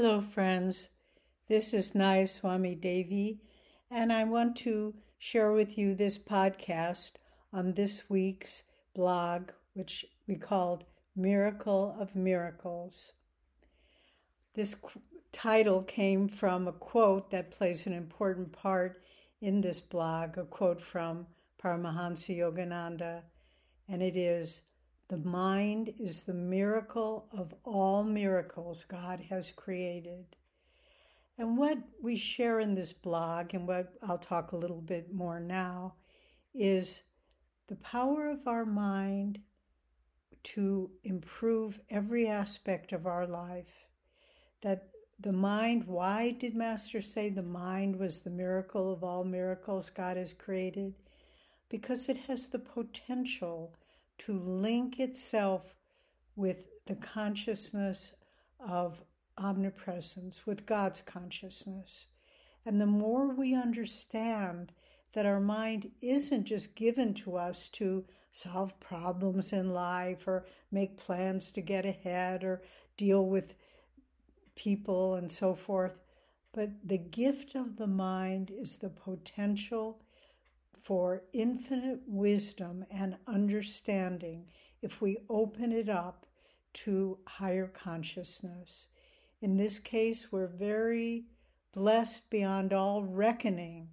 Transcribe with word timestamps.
Hello, 0.00 0.20
friends. 0.20 0.90
This 1.48 1.74
is 1.74 1.90
Nayaswami 1.90 2.80
Devi, 2.80 3.40
and 3.90 4.12
I 4.12 4.22
want 4.22 4.54
to 4.58 4.94
share 5.18 5.50
with 5.50 5.76
you 5.76 5.92
this 5.92 6.20
podcast 6.20 7.14
on 7.52 7.72
this 7.72 8.08
week's 8.08 8.62
blog, 8.94 9.50
which 9.74 10.04
we 10.28 10.36
called 10.36 10.84
Miracle 11.16 11.96
of 11.98 12.14
Miracles. 12.14 13.14
This 14.54 14.76
qu- 14.76 15.02
title 15.32 15.82
came 15.82 16.28
from 16.28 16.68
a 16.68 16.72
quote 16.72 17.32
that 17.32 17.50
plays 17.50 17.84
an 17.88 17.92
important 17.92 18.52
part 18.52 19.02
in 19.40 19.60
this 19.60 19.80
blog, 19.80 20.38
a 20.38 20.44
quote 20.44 20.80
from 20.80 21.26
Paramahansa 21.60 22.38
Yogananda, 22.38 23.22
and 23.88 24.00
it 24.00 24.14
is 24.14 24.60
the 25.08 25.16
mind 25.16 25.94
is 25.98 26.22
the 26.22 26.34
miracle 26.34 27.28
of 27.32 27.54
all 27.64 28.04
miracles 28.04 28.84
God 28.84 29.20
has 29.30 29.50
created. 29.50 30.36
And 31.38 31.56
what 31.56 31.78
we 32.02 32.16
share 32.16 32.60
in 32.60 32.74
this 32.74 32.92
blog, 32.92 33.54
and 33.54 33.66
what 33.66 33.94
I'll 34.02 34.18
talk 34.18 34.52
a 34.52 34.56
little 34.56 34.80
bit 34.80 35.12
more 35.12 35.40
now, 35.40 35.94
is 36.54 37.04
the 37.68 37.76
power 37.76 38.28
of 38.28 38.46
our 38.46 38.66
mind 38.66 39.40
to 40.42 40.90
improve 41.04 41.80
every 41.90 42.28
aspect 42.28 42.92
of 42.92 43.06
our 43.06 43.26
life. 43.26 43.88
That 44.60 44.88
the 45.20 45.32
mind, 45.32 45.84
why 45.86 46.32
did 46.32 46.54
Master 46.54 47.00
say 47.00 47.28
the 47.28 47.42
mind 47.42 47.96
was 47.96 48.20
the 48.20 48.30
miracle 48.30 48.92
of 48.92 49.02
all 49.02 49.24
miracles 49.24 49.90
God 49.90 50.16
has 50.16 50.32
created? 50.32 50.94
Because 51.68 52.08
it 52.08 52.16
has 52.28 52.48
the 52.48 52.58
potential 52.58 53.74
to 54.18 54.38
link 54.38 55.00
itself 55.00 55.74
with 56.36 56.68
the 56.86 56.96
consciousness 56.96 58.12
of 58.60 59.02
omnipresence, 59.36 60.46
with 60.46 60.66
God's 60.66 61.02
consciousness. 61.02 62.06
And 62.64 62.80
the 62.80 62.86
more 62.86 63.34
we 63.34 63.54
understand 63.54 64.72
that 65.12 65.26
our 65.26 65.40
mind 65.40 65.90
isn't 66.02 66.44
just 66.44 66.74
given 66.74 67.14
to 67.14 67.36
us 67.36 67.68
to 67.70 68.04
solve 68.30 68.78
problems 68.78 69.52
in 69.52 69.72
life 69.72 70.28
or 70.28 70.44
make 70.70 70.96
plans 70.96 71.50
to 71.52 71.60
get 71.60 71.86
ahead 71.86 72.44
or 72.44 72.62
deal 72.96 73.26
with 73.26 73.56
people 74.54 75.14
and 75.14 75.30
so 75.30 75.54
forth, 75.54 76.02
but 76.52 76.70
the 76.84 76.98
gift 76.98 77.54
of 77.54 77.76
the 77.76 77.86
mind 77.86 78.50
is 78.50 78.76
the 78.76 78.90
potential 78.90 80.02
for 80.80 81.22
infinite 81.32 82.00
wisdom 82.06 82.84
and 82.90 83.16
understanding 83.26 84.46
if 84.82 85.00
we 85.00 85.18
open 85.28 85.72
it 85.72 85.88
up 85.88 86.26
to 86.72 87.18
higher 87.26 87.66
consciousness. 87.66 88.88
In 89.40 89.56
this 89.56 89.78
case, 89.78 90.30
we're 90.30 90.46
very 90.46 91.24
blessed 91.72 92.28
beyond 92.30 92.72
all 92.72 93.04
reckoning 93.04 93.88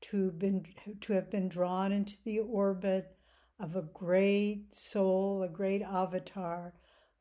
to, 0.00 0.30
been, 0.32 0.66
to 1.00 1.12
have 1.12 1.30
been 1.30 1.48
drawn 1.48 1.92
into 1.92 2.16
the 2.24 2.40
orbit 2.40 3.16
of 3.58 3.76
a 3.76 3.82
great 3.82 4.66
soul, 4.72 5.42
a 5.42 5.48
great 5.48 5.82
avatar 5.82 6.72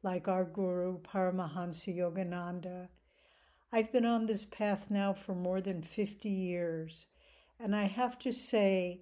like 0.01 0.27
our 0.27 0.45
Guru 0.45 0.99
Paramahansa 0.99 1.95
Yogananda. 1.95 2.87
I've 3.71 3.91
been 3.91 4.05
on 4.05 4.25
this 4.25 4.45
path 4.45 4.89
now 4.89 5.13
for 5.13 5.35
more 5.35 5.61
than 5.61 5.83
50 5.83 6.29
years 6.29 7.07
and 7.59 7.75
I 7.75 7.83
have 7.83 8.17
to 8.19 8.31
say, 8.31 9.01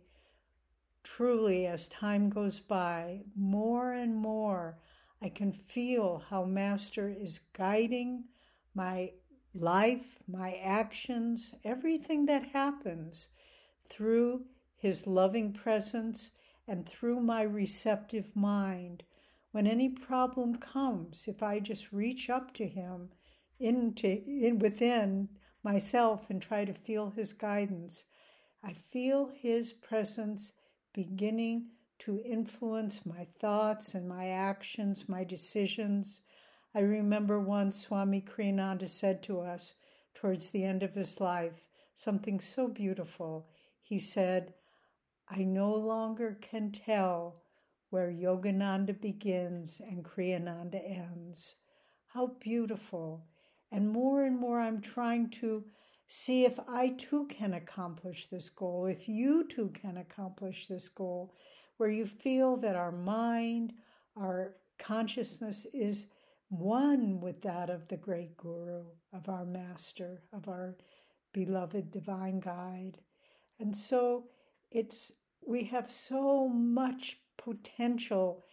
truly, 1.04 1.68
as 1.68 1.88
time 1.88 2.30
goes 2.30 2.60
by, 2.60 3.22
more 3.36 3.94
and 3.94 4.16
more 4.16 4.80
I 5.22 5.30
can 5.30 5.52
feel 5.52 6.24
how 6.30 6.44
Master 6.46 7.10
is 7.10 7.40
guiding 7.54 8.26
my 8.74 9.14
life, 9.54 10.20
my 10.28 10.54
actions, 10.54 11.54
everything 11.64 12.26
that 12.26 12.44
happens 12.50 13.30
through 13.90 14.46
his 14.76 15.08
loving 15.08 15.54
presence 15.54 16.32
and 16.68 16.86
through 16.88 17.22
my 17.22 17.42
receptive 17.42 18.36
mind. 18.36 19.04
When 19.52 19.66
any 19.66 19.90
problem 19.90 20.58
comes, 20.58 21.28
if 21.28 21.42
I 21.42 21.60
just 21.60 21.92
reach 21.92 22.30
up 22.30 22.54
to 22.56 22.68
him 22.68 23.10
into 23.60 24.08
in 24.08 24.60
within 24.60 25.30
myself 25.64 26.30
and 26.30 26.42
try 26.42 26.66
to 26.66 26.74
feel 26.74 27.10
his 27.10 27.34
guidance, 27.34 28.06
I 28.64 28.74
feel 28.74 29.28
His 29.28 29.74
presence 29.74 30.54
beginning 30.94 31.68
to 32.00 32.22
influence 32.22 33.06
my 33.06 33.28
thoughts 33.40 33.96
and 33.96 34.08
my 34.08 34.28
actions, 34.30 35.10
my 35.10 35.24
decisions. 35.24 36.22
I 36.76 36.80
remember 36.80 37.40
once 37.40 37.82
Swami 37.82 38.22
Kriyananda 38.22 38.88
said 38.90 39.24
to 39.24 39.40
us 39.40 39.74
towards 40.14 40.52
the 40.52 40.64
end 40.64 40.84
of 40.84 40.94
his 40.96 41.20
life 41.20 41.66
something 41.96 42.40
so 42.40 42.68
beautiful. 42.68 43.48
He 43.82 44.00
said, 44.00 44.54
I 45.28 45.44
no 45.44 45.74
longer 45.74 46.38
can 46.40 46.72
tell 46.72 47.42
where 47.90 48.12
Yogananda 48.12 49.00
begins 49.00 49.80
and 49.80 50.04
Kriyananda 50.04 50.82
ends. 50.84 51.56
How 52.08 52.28
beautiful. 52.40 53.26
And 53.72 53.90
more 53.90 54.24
and 54.24 54.40
more 54.40 54.60
I'm 54.60 54.82
trying 54.82 55.30
to 55.42 55.66
See 56.08 56.46
if 56.46 56.58
I 56.70 56.90
too 56.90 57.26
can 57.28 57.54
accomplish 57.54 58.28
this 58.28 58.50
goal, 58.50 58.86
if 58.86 59.10
you 59.10 59.46
too 59.48 59.70
can 59.74 59.98
accomplish 59.98 60.68
this 60.68 60.88
goal, 60.88 61.34
where 61.78 61.90
you 61.90 62.06
feel 62.06 62.58
that 62.58 62.76
our 62.76 62.92
mind, 62.92 63.74
our 64.16 64.56
consciousness 64.80 65.68
is 65.74 66.08
one 66.50 67.20
with 67.20 67.42
that 67.42 67.70
of 67.70 67.88
the 67.90 67.98
great 67.98 68.38
guru, 68.38 68.86
of 69.14 69.28
our 69.28 69.46
master, 69.46 70.22
of 70.32 70.48
our 70.48 70.78
beloved 71.34 71.92
divine 71.92 72.40
guide. 72.40 73.00
And 73.60 73.76
so 73.76 74.30
it's 74.72 75.12
we 75.46 75.66
have 75.66 75.92
so 75.92 76.48
much 76.48 77.20
potential 77.38 78.44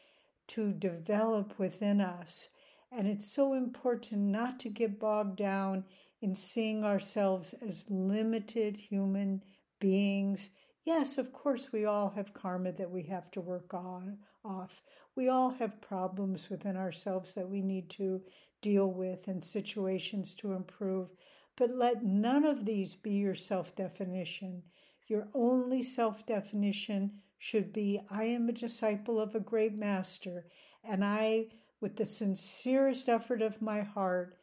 to 0.48 0.72
develop 0.72 1.58
within 1.58 2.00
us. 2.00 2.50
And 2.92 3.08
it's 3.08 3.26
so 3.26 3.54
important 3.54 4.22
not 4.22 4.60
to 4.60 4.68
get 4.68 5.00
bogged 5.00 5.36
down 5.36 5.84
in 6.24 6.34
seeing 6.34 6.82
ourselves 6.84 7.54
as 7.60 7.84
limited 7.90 8.78
human 8.78 9.42
beings. 9.78 10.48
Yes, 10.82 11.18
of 11.18 11.34
course, 11.34 11.70
we 11.70 11.84
all 11.84 12.08
have 12.08 12.32
karma 12.32 12.72
that 12.72 12.90
we 12.90 13.02
have 13.02 13.30
to 13.32 13.42
work 13.42 13.74
on 13.74 14.16
off. 14.42 14.82
We 15.14 15.28
all 15.28 15.50
have 15.50 15.82
problems 15.82 16.48
within 16.48 16.78
ourselves 16.78 17.34
that 17.34 17.50
we 17.50 17.60
need 17.60 17.90
to 17.90 18.22
deal 18.62 18.90
with 18.90 19.28
and 19.28 19.44
situations 19.44 20.34
to 20.36 20.52
improve. 20.52 21.10
But 21.56 21.76
let 21.76 22.02
none 22.02 22.46
of 22.46 22.64
these 22.64 22.96
be 22.96 23.12
your 23.12 23.34
self 23.34 23.76
definition. 23.76 24.62
Your 25.06 25.28
only 25.34 25.82
self 25.82 26.24
definition 26.24 27.20
should 27.36 27.70
be 27.70 28.00
I 28.08 28.24
am 28.24 28.48
a 28.48 28.52
disciple 28.52 29.20
of 29.20 29.34
a 29.34 29.40
great 29.40 29.78
master, 29.78 30.46
and 30.82 31.04
I, 31.04 31.48
with 31.82 31.96
the 31.96 32.06
sincerest 32.06 33.10
effort 33.10 33.42
of 33.42 33.60
my 33.60 33.82
heart, 33.82 34.38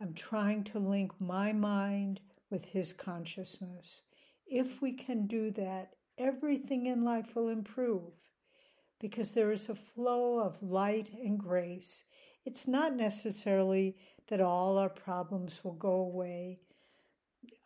I'm 0.00 0.14
trying 0.14 0.64
to 0.64 0.78
link 0.78 1.12
my 1.20 1.52
mind 1.52 2.20
with 2.50 2.64
his 2.64 2.92
consciousness. 2.92 4.02
If 4.46 4.82
we 4.82 4.92
can 4.92 5.26
do 5.26 5.50
that, 5.52 5.94
everything 6.18 6.86
in 6.86 7.04
life 7.04 7.34
will 7.34 7.48
improve 7.48 8.12
because 9.00 9.32
there 9.32 9.52
is 9.52 9.68
a 9.68 9.74
flow 9.74 10.38
of 10.38 10.62
light 10.62 11.10
and 11.12 11.38
grace. 11.38 12.04
It's 12.44 12.66
not 12.66 12.94
necessarily 12.94 13.96
that 14.28 14.40
all 14.40 14.78
our 14.78 14.88
problems 14.88 15.62
will 15.62 15.74
go 15.74 15.92
away. 15.92 16.60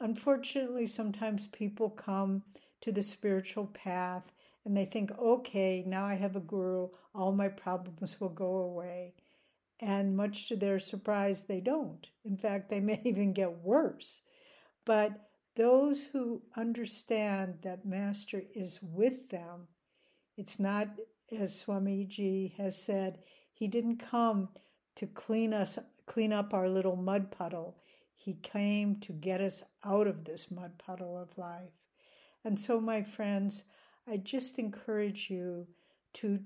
Unfortunately, 0.00 0.86
sometimes 0.86 1.46
people 1.48 1.90
come 1.90 2.42
to 2.80 2.92
the 2.92 3.02
spiritual 3.02 3.66
path 3.66 4.32
and 4.64 4.76
they 4.76 4.84
think, 4.84 5.10
okay, 5.18 5.82
now 5.86 6.04
I 6.04 6.14
have 6.14 6.36
a 6.36 6.40
guru, 6.40 6.88
all 7.14 7.32
my 7.32 7.48
problems 7.48 8.20
will 8.20 8.28
go 8.28 8.56
away. 8.56 9.14
And 9.80 10.16
much 10.16 10.48
to 10.48 10.56
their 10.56 10.80
surprise, 10.80 11.44
they 11.44 11.60
don't. 11.60 12.06
In 12.24 12.36
fact, 12.36 12.68
they 12.68 12.80
may 12.88 13.00
even 13.04 13.32
get 13.32 13.58
worse. 13.58 14.22
But 14.84 15.28
those 15.54 16.06
who 16.06 16.42
understand 16.56 17.58
that 17.62 17.84
Master 17.84 18.42
is 18.54 18.80
with 18.82 19.28
them, 19.28 19.68
it's 20.36 20.58
not, 20.58 20.88
as 21.36 21.64
Swamiji 21.64 22.54
has 22.56 22.80
said, 22.80 23.18
he 23.52 23.66
didn't 23.66 23.96
come 23.96 24.48
to 24.94 25.06
clean 25.06 25.52
us, 25.52 25.78
clean 26.06 26.32
up 26.32 26.54
our 26.54 26.68
little 26.68 26.96
mud 26.96 27.30
puddle. 27.30 27.76
He 28.16 28.34
came 28.34 28.96
to 29.00 29.12
get 29.12 29.40
us 29.40 29.62
out 29.84 30.06
of 30.06 30.24
this 30.24 30.50
mud 30.50 30.78
puddle 30.78 31.18
of 31.18 31.36
life. 31.36 31.72
And 32.44 32.58
so, 32.58 32.80
my 32.80 33.02
friends, 33.02 33.64
I 34.06 34.16
just 34.16 34.58
encourage 34.58 35.28
you 35.28 35.66
to 36.14 36.40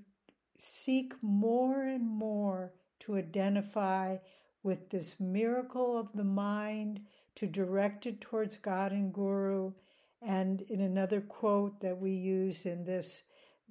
seek 0.57 1.13
more 1.21 1.83
and 1.83 2.07
more 2.07 2.73
to 3.05 3.17
identify 3.17 4.17
with 4.63 4.89
this 4.89 5.19
miracle 5.19 5.97
of 5.97 6.07
the 6.13 6.23
mind, 6.23 7.01
to 7.35 7.47
direct 7.47 8.05
it 8.05 8.21
towards 8.21 8.57
God 8.57 8.91
and 8.91 9.13
Guru. 9.13 9.73
And 10.21 10.61
in 10.69 10.81
another 10.81 11.21
quote 11.21 11.79
that 11.81 11.97
we 11.99 12.11
use 12.11 12.65
in 12.65 12.85
this 12.85 13.23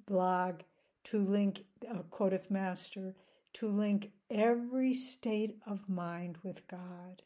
blog, 0.05 0.61
to 1.05 1.19
link 1.19 1.65
a 1.89 2.03
quote 2.03 2.33
of 2.33 2.49
Master, 2.51 3.15
to 3.53 3.67
link 3.67 4.11
every 4.29 4.93
state 4.93 5.57
of 5.65 5.87
mind 5.89 6.37
with 6.43 6.67
God. 6.67 7.21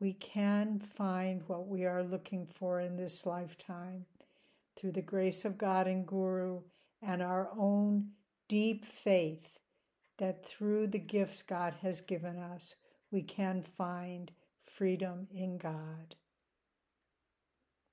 we 0.00 0.12
can 0.14 0.78
find 0.78 1.42
what 1.46 1.68
we 1.68 1.84
are 1.84 2.02
looking 2.02 2.46
for 2.46 2.80
in 2.80 2.96
this 2.96 3.24
lifetime 3.24 4.04
through 4.76 4.92
the 4.92 5.02
grace 5.02 5.44
of 5.44 5.56
God 5.56 5.86
and 5.86 6.06
Guru 6.06 6.60
and 7.02 7.22
our 7.22 7.48
own 7.56 8.08
deep 8.48 8.84
faith 8.84 9.58
that 10.18 10.44
through 10.46 10.88
the 10.88 10.98
gifts 10.98 11.42
God 11.42 11.74
has 11.82 12.00
given 12.00 12.38
us, 12.38 12.76
we 13.10 13.22
can 13.22 13.62
find 13.62 14.32
freedom 14.64 15.28
in 15.34 15.58
God. 15.58 16.14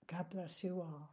God 0.07 0.29
bless 0.29 0.63
you 0.63 0.81
all. 0.81 1.09